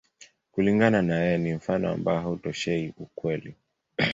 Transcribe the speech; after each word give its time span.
Kulingana 0.51 1.01
na 1.01 1.15
yeye, 1.19 1.37
ni 1.37 1.53
mfano 1.53 1.89
ambao 1.91 2.19
hautoshei 2.21 2.93
ukweli. 2.97 3.55